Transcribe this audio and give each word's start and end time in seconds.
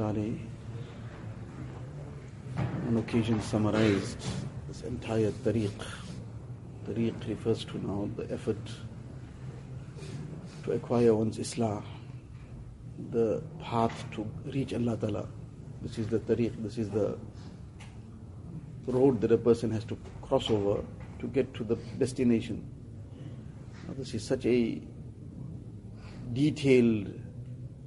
on 0.00 0.48
occasion 2.96 3.40
summarized 3.42 4.24
this 4.68 4.82
entire 4.82 5.30
tariq. 5.30 5.70
Tariq 6.86 7.28
refers 7.28 7.64
to 7.66 7.78
now 7.86 8.08
the 8.16 8.32
effort 8.32 8.56
to 10.64 10.72
acquire 10.72 11.14
one's 11.14 11.38
Islah, 11.38 11.82
the 13.10 13.42
path 13.62 14.04
to 14.12 14.26
reach 14.46 14.72
Allah 14.74 14.96
Ta'ala. 14.96 15.28
This 15.82 15.98
is 15.98 16.06
the 16.08 16.18
tariq, 16.18 16.62
this 16.62 16.78
is 16.78 16.88
the 16.90 17.18
road 18.86 19.20
that 19.20 19.32
a 19.32 19.38
person 19.38 19.70
has 19.70 19.84
to 19.84 19.98
cross 20.22 20.50
over 20.50 20.82
to 21.18 21.26
get 21.28 21.52
to 21.54 21.64
the 21.64 21.76
destination. 21.98 22.64
Now, 23.86 23.94
this 23.98 24.14
is 24.14 24.24
such 24.24 24.46
a 24.46 24.80
detailed 26.32 27.12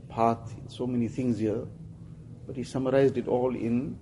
path, 0.09 0.54
so 0.68 0.86
many 0.86 1.07
things 1.07 1.39
here, 1.39 1.66
but 2.46 2.55
he 2.55 2.64
summarized 2.64 3.18
it 3.18 3.28
all 3.28 3.55
in 3.55 3.98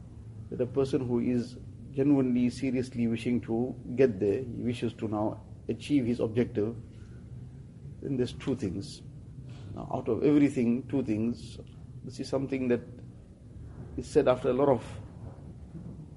that 0.49 0.61
a 0.61 0.65
person 0.65 1.07
who 1.07 1.19
is 1.19 1.57
genuinely, 1.93 2.49
seriously 2.49 3.07
wishing 3.07 3.41
to 3.41 3.75
get 3.95 4.19
there, 4.19 4.39
he 4.39 4.63
wishes 4.63 4.93
to 4.93 5.07
now 5.07 5.39
achieve 5.69 6.05
his 6.05 6.19
objective, 6.19 6.75
then 8.01 8.17
there's 8.17 8.33
two 8.33 8.55
things. 8.55 9.01
Now, 9.75 9.89
out 9.93 10.09
of 10.09 10.23
everything, 10.23 10.83
two 10.89 11.03
things. 11.03 11.57
This 12.03 12.19
is 12.19 12.27
something 12.27 12.67
that 12.69 12.81
is 13.97 14.07
said 14.07 14.27
after 14.27 14.49
a 14.49 14.53
lot 14.53 14.69
of 14.69 14.83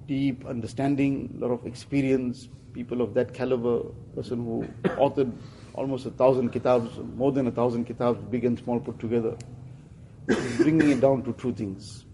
deep 0.07 0.45
understanding, 0.47 1.37
a 1.37 1.47
lot 1.47 1.53
of 1.53 1.67
experience, 1.67 2.49
people 2.73 3.01
of 3.01 3.15
that 3.15 3.33
caliber, 3.33 3.83
person 4.15 4.45
who 4.45 4.67
authored 4.97 5.33
almost 5.75 6.07
a 6.07 6.11
thousand 6.11 6.51
kitabs, 6.51 6.99
more 7.17 7.33
than 7.33 7.47
a 7.47 7.51
thousand 7.51 7.85
kitabs, 7.85 8.21
big 8.31 8.45
and 8.45 8.59
small 8.59 8.81
put 8.81 8.99
together, 8.99 9.37
bringing 10.57 10.91
it 10.91 11.01
down 11.01 11.23
to 11.23 11.33
two 11.35 11.53
things. 11.53 12.05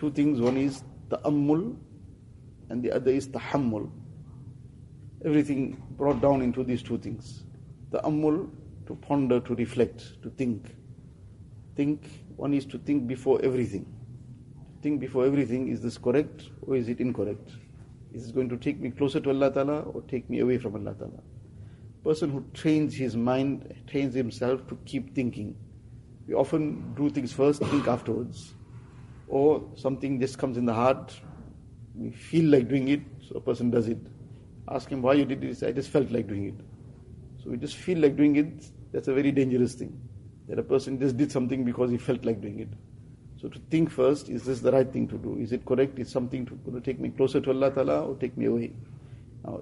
Two 0.00 0.10
things, 0.10 0.40
one 0.40 0.56
is 0.56 0.82
ta'ammul 1.10 1.76
and 2.70 2.82
the 2.82 2.90
other 2.90 3.10
is 3.10 3.28
tahammul. 3.28 3.90
Everything 5.26 5.76
brought 5.98 6.22
down 6.22 6.40
into 6.40 6.64
these 6.64 6.82
two 6.82 6.96
things. 6.96 7.44
Ta'ammul, 7.92 8.48
to 8.86 8.94
ponder, 8.94 9.40
to 9.40 9.54
reflect, 9.56 10.22
to 10.22 10.30
think. 10.30 10.74
Think, 11.76 12.02
one 12.36 12.54
is 12.54 12.64
to 12.66 12.78
think 12.78 13.08
before 13.08 13.44
everything. 13.44 13.84
Think 14.80 15.00
before 15.00 15.26
everything, 15.26 15.68
is 15.68 15.82
this 15.82 15.98
correct 15.98 16.44
or 16.62 16.76
is 16.76 16.88
it 16.88 17.00
incorrect? 17.00 17.50
Is 18.14 18.22
this 18.22 18.32
going 18.32 18.48
to 18.48 18.56
take 18.56 18.80
me 18.80 18.90
closer 18.90 19.20
to 19.20 19.28
Allah 19.28 19.52
Ta'ala 19.52 19.80
or 19.80 20.00
take 20.08 20.30
me 20.30 20.38
away 20.38 20.56
from 20.56 20.76
Allah 20.76 20.94
Ta'ala? 20.94 21.20
Person 22.02 22.30
who 22.30 22.42
trains 22.54 22.94
his 22.94 23.18
mind, 23.18 23.74
trains 23.86 24.14
himself 24.14 24.66
to 24.68 24.78
keep 24.86 25.14
thinking. 25.14 25.54
We 26.26 26.32
often 26.32 26.94
do 26.94 27.10
things 27.10 27.34
first, 27.34 27.62
think 27.64 27.86
afterwards. 27.86 28.54
Or 29.30 29.62
something 29.76 30.18
just 30.18 30.38
comes 30.38 30.56
in 30.56 30.66
the 30.66 30.74
heart, 30.74 31.18
we 31.94 32.10
feel 32.10 32.50
like 32.50 32.68
doing 32.68 32.88
it, 32.88 33.00
so 33.28 33.36
a 33.36 33.40
person 33.40 33.70
does 33.70 33.86
it. 33.86 33.98
Ask 34.68 34.88
him 34.90 35.02
why 35.02 35.12
you 35.14 35.24
did 35.24 35.40
this, 35.40 35.62
I 35.62 35.70
just 35.70 35.88
felt 35.88 36.10
like 36.10 36.26
doing 36.26 36.46
it. 36.48 36.54
So 37.42 37.50
we 37.50 37.56
just 37.56 37.76
feel 37.76 37.98
like 37.98 38.16
doing 38.16 38.34
it, 38.34 38.64
that's 38.92 39.06
a 39.06 39.14
very 39.14 39.30
dangerous 39.30 39.74
thing. 39.74 39.96
That 40.48 40.58
a 40.58 40.64
person 40.64 40.98
just 40.98 41.16
did 41.16 41.30
something 41.30 41.64
because 41.64 41.92
he 41.92 41.96
felt 41.96 42.24
like 42.24 42.40
doing 42.40 42.58
it. 42.58 42.68
So 43.40 43.48
to 43.48 43.58
think 43.70 43.88
first, 43.88 44.28
is 44.28 44.42
this 44.42 44.58
the 44.60 44.72
right 44.72 44.92
thing 44.92 45.06
to 45.06 45.16
do? 45.16 45.38
Is 45.38 45.52
it 45.52 45.64
correct? 45.64 46.00
Is 46.00 46.10
something 46.10 46.44
to, 46.46 46.56
going 46.56 46.74
to 46.74 46.80
take 46.80 46.98
me 46.98 47.10
closer 47.10 47.40
to 47.40 47.50
Allah 47.50 47.70
Ta'ala 47.70 48.06
or 48.06 48.16
take 48.16 48.36
me 48.36 48.46
away? 48.46 48.72
Now, 49.44 49.60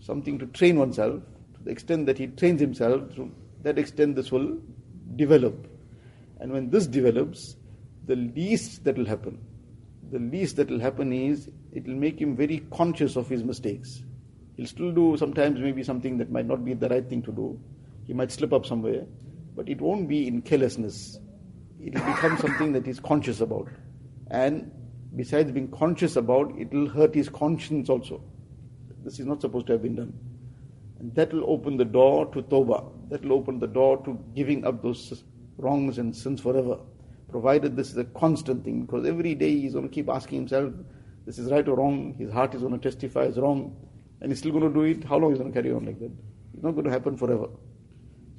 something 0.00 0.40
to 0.40 0.46
train 0.46 0.76
oneself, 0.76 1.22
to 1.54 1.62
the 1.62 1.70
extent 1.70 2.06
that 2.06 2.18
he 2.18 2.26
trains 2.26 2.60
himself, 2.60 3.14
to 3.14 3.30
that 3.62 3.78
extent 3.78 4.16
this 4.16 4.32
will 4.32 4.58
develop. 5.14 5.68
And 6.40 6.52
when 6.52 6.68
this 6.70 6.88
develops, 6.88 7.54
the 8.08 8.16
least 8.16 8.84
that 8.84 8.96
will 8.96 9.04
happen, 9.04 9.38
the 10.10 10.18
least 10.18 10.56
that 10.56 10.70
will 10.70 10.80
happen 10.80 11.12
is 11.12 11.50
it 11.72 11.86
will 11.86 11.94
make 11.94 12.18
him 12.18 12.34
very 12.34 12.60
conscious 12.72 13.16
of 13.16 13.28
his 13.28 13.44
mistakes. 13.44 14.02
He'll 14.56 14.66
still 14.66 14.92
do 14.92 15.16
sometimes 15.18 15.60
maybe 15.60 15.82
something 15.82 16.16
that 16.16 16.30
might 16.30 16.46
not 16.46 16.64
be 16.64 16.72
the 16.72 16.88
right 16.88 17.06
thing 17.06 17.22
to 17.22 17.32
do. 17.32 17.60
He 18.06 18.14
might 18.14 18.32
slip 18.32 18.54
up 18.54 18.64
somewhere, 18.64 19.04
but 19.54 19.68
it 19.68 19.80
won't 19.82 20.08
be 20.08 20.26
in 20.26 20.40
carelessness. 20.40 21.18
It 21.80 21.94
will 21.94 22.06
become 22.06 22.38
something 22.46 22.72
that 22.72 22.86
he's 22.86 22.98
conscious 22.98 23.42
about. 23.42 23.68
And 24.30 24.72
besides 25.14 25.52
being 25.52 25.70
conscious 25.70 26.16
about, 26.16 26.58
it 26.58 26.72
will 26.72 26.88
hurt 26.88 27.14
his 27.14 27.28
conscience 27.28 27.90
also. 27.90 28.22
This 29.04 29.20
is 29.20 29.26
not 29.26 29.42
supposed 29.42 29.66
to 29.66 29.72
have 29.72 29.82
been 29.82 29.96
done. 29.96 30.14
And 30.98 31.14
that 31.14 31.32
will 31.32 31.48
open 31.48 31.76
the 31.76 31.84
door 31.84 32.24
to 32.32 32.42
tawbah. 32.42 33.10
That 33.10 33.22
will 33.22 33.34
open 33.34 33.58
the 33.58 33.66
door 33.68 34.02
to 34.04 34.18
giving 34.34 34.64
up 34.64 34.82
those 34.82 35.22
wrongs 35.58 35.98
and 35.98 36.16
sins 36.16 36.40
forever 36.40 36.78
provided 37.30 37.76
this 37.76 37.90
is 37.90 37.96
a 37.98 38.04
constant 38.04 38.64
thing, 38.64 38.86
because 38.86 39.06
every 39.06 39.34
day 39.34 39.50
he's 39.50 39.74
going 39.74 39.88
to 39.88 39.94
keep 39.94 40.08
asking 40.08 40.38
himself, 40.38 40.72
this 41.26 41.38
is 41.38 41.50
right 41.50 41.66
or 41.68 41.76
wrong, 41.76 42.14
his 42.18 42.32
heart 42.32 42.54
is 42.54 42.62
going 42.62 42.72
to 42.72 42.78
testify 42.78 43.24
it's 43.24 43.38
wrong, 43.38 43.76
and 44.20 44.30
he's 44.30 44.38
still 44.38 44.52
going 44.52 44.64
to 44.64 44.72
do 44.72 44.82
it, 44.82 45.04
how 45.04 45.18
long 45.18 45.32
is 45.32 45.38
going 45.38 45.52
to 45.52 45.62
carry 45.62 45.72
on 45.72 45.84
like 45.84 45.98
that? 45.98 46.10
It's 46.54 46.62
not 46.62 46.72
going 46.72 46.84
to 46.84 46.90
happen 46.90 47.16
forever. 47.16 47.48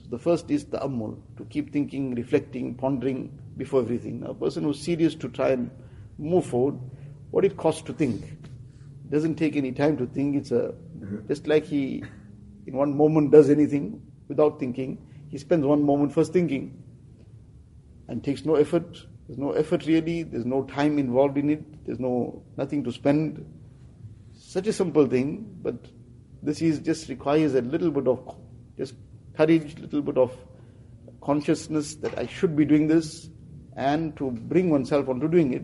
So 0.01 0.07
the 0.09 0.17
first 0.17 0.49
is 0.49 0.63
ta'ammul, 0.65 1.19
to 1.37 1.45
keep 1.45 1.71
thinking, 1.71 2.15
reflecting, 2.15 2.75
pondering 2.75 3.39
before 3.57 3.81
everything. 3.81 4.21
Now, 4.21 4.31
a 4.31 4.33
person 4.33 4.63
who's 4.63 4.81
serious 4.81 5.13
to 5.15 5.29
try 5.29 5.49
and 5.49 5.69
move 6.17 6.45
forward, 6.45 6.79
what 7.31 7.45
it 7.45 7.57
costs 7.57 7.83
to 7.83 7.93
think. 7.93 8.23
It 8.23 9.11
doesn't 9.11 9.35
take 9.35 9.55
any 9.55 9.71
time 9.71 9.97
to 9.97 10.07
think, 10.07 10.35
it's 10.35 10.51
a, 10.51 10.73
mm-hmm. 10.99 11.27
just 11.27 11.47
like 11.47 11.65
he 11.65 12.03
in 12.65 12.75
one 12.75 12.95
moment 12.95 13.31
does 13.31 13.49
anything 13.49 14.01
without 14.27 14.59
thinking, 14.59 14.97
he 15.29 15.37
spends 15.37 15.65
one 15.65 15.83
moment 15.83 16.13
first 16.13 16.33
thinking 16.33 16.83
and 18.09 18.23
takes 18.23 18.43
no 18.43 18.55
effort. 18.55 19.05
There's 19.27 19.37
no 19.37 19.51
effort 19.51 19.85
really, 19.85 20.23
there's 20.23 20.45
no 20.45 20.63
time 20.63 20.97
involved 20.97 21.37
in 21.37 21.49
it, 21.51 21.85
there's 21.85 21.99
no 21.99 22.43
nothing 22.57 22.83
to 22.83 22.91
spend. 22.91 23.45
Such 24.33 24.67
a 24.67 24.73
simple 24.73 25.05
thing, 25.05 25.57
but 25.61 25.75
this 26.41 26.61
is 26.61 26.79
just 26.79 27.07
requires 27.07 27.53
a 27.53 27.61
little 27.61 27.91
bit 27.91 28.07
of 28.07 28.35
just 28.77 28.95
courage, 29.37 29.77
little 29.77 30.01
bit 30.01 30.17
of 30.17 30.35
consciousness 31.21 31.95
that 31.95 32.17
I 32.17 32.25
should 32.25 32.55
be 32.55 32.65
doing 32.65 32.87
this 32.87 33.29
and 33.75 34.17
to 34.17 34.31
bring 34.31 34.71
oneself 34.71 35.07
onto 35.07 35.27
doing 35.27 35.53
it. 35.53 35.63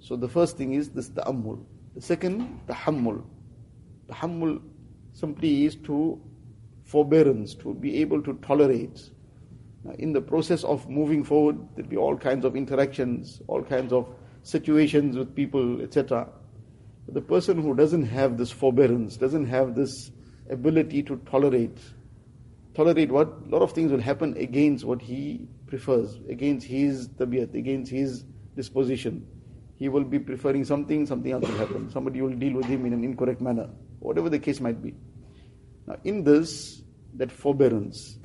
So 0.00 0.16
the 0.16 0.28
first 0.28 0.56
thing 0.56 0.74
is 0.74 0.90
this 0.90 1.08
ta'ammul. 1.10 1.64
The 1.94 2.02
second, 2.02 2.60
tahammul. 2.66 3.22
The 4.08 4.14
Tahammul 4.14 4.60
simply 5.12 5.66
is 5.66 5.76
to 5.76 6.20
forbearance, 6.84 7.54
to 7.54 7.74
be 7.74 8.00
able 8.00 8.22
to 8.22 8.34
tolerate 8.42 9.10
in 9.98 10.12
the 10.12 10.20
process 10.20 10.64
of 10.64 10.88
moving 10.88 11.24
forward, 11.24 11.58
there'll 11.74 11.90
be 11.90 11.96
all 11.96 12.16
kinds 12.16 12.44
of 12.44 12.54
interactions, 12.56 13.42
all 13.48 13.62
kinds 13.62 13.92
of 13.92 14.08
situations 14.42 15.16
with 15.16 15.34
people, 15.34 15.80
etc. 15.82 16.28
The 17.08 17.20
person 17.20 17.60
who 17.60 17.74
doesn't 17.74 18.06
have 18.06 18.38
this 18.38 18.50
forbearance, 18.50 19.16
doesn't 19.16 19.46
have 19.46 19.74
this 19.74 20.10
ability 20.50 21.02
to 21.04 21.16
tolerate, 21.30 21.78
tolerate 22.74 23.10
what? 23.10 23.28
A 23.46 23.48
lot 23.48 23.62
of 23.62 23.72
things 23.72 23.90
will 23.90 24.00
happen 24.00 24.36
against 24.36 24.84
what 24.84 25.02
he 25.02 25.48
prefers, 25.66 26.18
against 26.28 26.66
his 26.66 27.08
tabiyat, 27.08 27.54
against 27.54 27.90
his 27.90 28.24
disposition. 28.54 29.26
He 29.78 29.88
will 29.88 30.04
be 30.04 30.20
preferring 30.20 30.64
something, 30.64 31.06
something 31.06 31.32
else 31.32 31.48
will 31.48 31.56
happen. 31.56 31.90
Somebody 31.90 32.22
will 32.22 32.36
deal 32.36 32.54
with 32.54 32.66
him 32.66 32.86
in 32.86 32.92
an 32.92 33.02
incorrect 33.02 33.40
manner, 33.40 33.68
whatever 33.98 34.28
the 34.28 34.38
case 34.38 34.60
might 34.60 34.80
be. 34.80 34.94
Now, 35.88 35.96
in 36.04 36.22
this, 36.22 36.82
that 37.14 37.32
forbearance, 37.32 38.18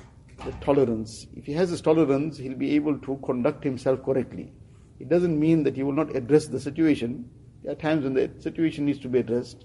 the 0.44 0.52
tolerance. 0.60 1.26
If 1.34 1.46
he 1.46 1.52
has 1.54 1.70
this 1.70 1.80
tolerance, 1.80 2.38
he'll 2.38 2.54
be 2.54 2.74
able 2.74 2.98
to 2.98 3.20
conduct 3.24 3.64
himself 3.64 4.02
correctly. 4.04 4.52
It 5.00 5.08
doesn't 5.08 5.38
mean 5.38 5.62
that 5.64 5.76
he 5.76 5.82
will 5.82 5.92
not 5.92 6.14
address 6.14 6.46
the 6.46 6.60
situation. 6.60 7.28
There 7.62 7.72
are 7.72 7.76
times 7.76 8.04
when 8.04 8.14
the 8.14 8.30
situation 8.40 8.86
needs 8.86 8.98
to 9.00 9.08
be 9.08 9.18
addressed, 9.18 9.64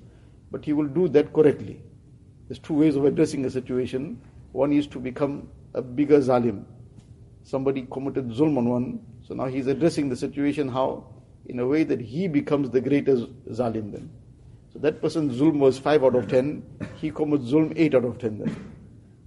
but 0.52 0.66
he 0.66 0.74
will 0.74 0.88
do 0.88 1.08
that 1.10 1.34
correctly. 1.34 1.82
There's 2.48 2.60
two 2.60 2.74
ways 2.74 2.96
of 2.96 3.06
addressing 3.06 3.46
a 3.46 3.50
situation. 3.50 4.22
One 4.52 4.74
is 4.74 4.88
to 4.88 5.00
become 5.00 5.50
a 5.74 5.82
bigger 5.82 6.20
zalim. 6.20 6.66
Somebody 7.44 7.88
committed 7.92 8.30
zulm 8.30 8.58
on 8.58 8.70
one, 8.70 9.00
so 9.28 9.34
now 9.34 9.46
he's 9.46 9.68
addressing 9.68 10.10
the 10.10 10.16
situation 10.16 10.68
how? 10.70 11.08
In 11.48 11.60
a 11.60 11.68
way 11.68 11.84
that 11.84 12.00
he 12.00 12.28
becomes 12.28 12.70
the 12.70 12.82
greatest 12.82 13.28
zalim 13.50 13.92
then. 13.92 14.10
So 14.72 14.80
that 14.80 15.02
person's 15.02 15.40
zulm 15.40 15.60
was 15.60 15.78
5 15.78 16.04
out 16.04 16.16
of 16.16 16.30
10, 16.30 16.64
he 17.00 17.12
commits 17.12 17.46
zulm 17.46 17.74
8 17.76 17.96
out 17.96 18.06
of 18.06 18.18
10 18.18 18.40
then. 18.40 18.74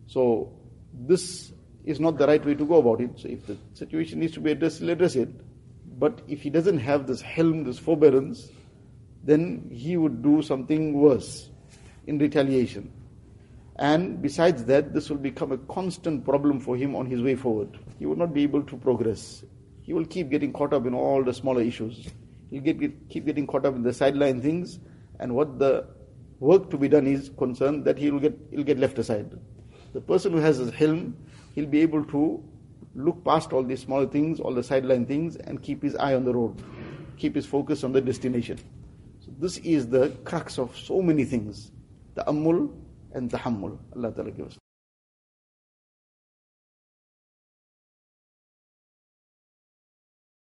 So 0.06 0.55
this 0.96 1.52
is 1.84 2.00
not 2.00 2.18
the 2.18 2.26
right 2.26 2.44
way 2.44 2.54
to 2.54 2.64
go 2.64 2.76
about 2.76 3.00
it. 3.00 3.10
So 3.16 3.28
if 3.28 3.46
the 3.46 3.56
situation 3.74 4.20
needs 4.20 4.32
to 4.34 4.40
be 4.40 4.52
addressed, 4.52 4.80
he'll 4.80 4.90
address 4.90 5.14
it. 5.16 5.28
But 5.98 6.20
if 6.28 6.42
he 6.42 6.50
doesn't 6.50 6.78
have 6.78 7.06
this 7.06 7.22
hilm, 7.22 7.64
this 7.64 7.78
forbearance, 7.78 8.50
then 9.24 9.68
he 9.72 9.96
would 9.96 10.22
do 10.22 10.42
something 10.42 10.94
worse 10.94 11.50
in 12.06 12.18
retaliation. 12.18 12.92
And 13.76 14.22
besides 14.22 14.64
that, 14.64 14.94
this 14.94 15.10
will 15.10 15.18
become 15.18 15.52
a 15.52 15.58
constant 15.58 16.24
problem 16.24 16.60
for 16.60 16.76
him 16.76 16.96
on 16.96 17.06
his 17.06 17.22
way 17.22 17.34
forward. 17.34 17.78
He 17.98 18.06
will 18.06 18.16
not 18.16 18.32
be 18.32 18.42
able 18.42 18.62
to 18.62 18.76
progress. 18.76 19.44
He 19.82 19.92
will 19.92 20.06
keep 20.06 20.30
getting 20.30 20.52
caught 20.52 20.72
up 20.72 20.86
in 20.86 20.94
all 20.94 21.22
the 21.22 21.34
smaller 21.34 21.60
issues. 21.60 22.08
He'll 22.50 22.62
get, 22.62 22.80
get, 22.80 23.08
keep 23.08 23.26
getting 23.26 23.46
caught 23.46 23.66
up 23.66 23.74
in 23.74 23.82
the 23.82 23.92
sideline 23.92 24.40
things, 24.40 24.78
and 25.20 25.34
what 25.34 25.58
the 25.58 25.86
work 26.40 26.70
to 26.70 26.78
be 26.78 26.88
done 26.88 27.06
is 27.06 27.30
concerned, 27.36 27.84
that 27.84 27.98
he 27.98 28.10
will 28.10 28.20
get, 28.20 28.38
he'll 28.50 28.64
get 28.64 28.78
left 28.78 28.98
aside. 28.98 29.30
The 29.96 30.02
person 30.02 30.32
who 30.32 30.40
has 30.40 30.58
his 30.58 30.72
hilm, 30.72 31.14
he'll 31.54 31.64
be 31.64 31.80
able 31.80 32.04
to 32.04 32.44
look 32.94 33.24
past 33.24 33.54
all 33.54 33.62
these 33.62 33.80
small 33.80 34.04
things, 34.06 34.40
all 34.40 34.52
the 34.52 34.62
sideline 34.62 35.06
things, 35.06 35.36
and 35.36 35.62
keep 35.62 35.82
his 35.82 35.96
eye 35.96 36.14
on 36.14 36.26
the 36.26 36.34
road. 36.34 36.62
Keep 37.16 37.34
his 37.34 37.46
focus 37.46 37.82
on 37.82 37.92
the 37.92 38.02
destination. 38.02 38.58
So 39.20 39.32
this 39.38 39.56
is 39.56 39.88
the 39.88 40.10
crux 40.22 40.58
of 40.58 40.76
so 40.76 41.00
many 41.00 41.24
things. 41.24 41.72
Ta'ammul 42.14 42.74
and 43.14 43.30
the 43.30 43.38
tahammul. 43.38 43.78
Allah 43.96 44.12
Ta'ala 44.12 44.32
gives. 44.32 44.58